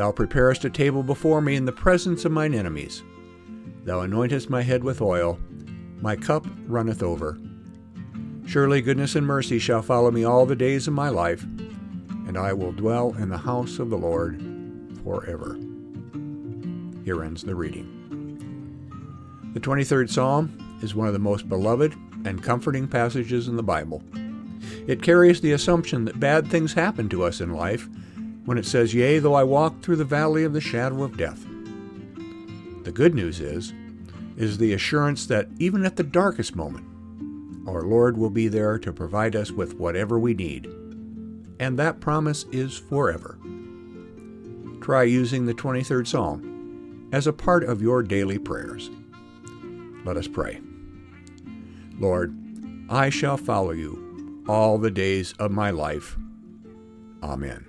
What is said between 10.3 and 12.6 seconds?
the days of my life, and I